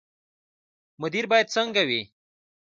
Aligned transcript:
مدیر 1.01 1.25
باید 1.31 1.47
څنګه 1.55 1.81
وي؟ 1.87 2.01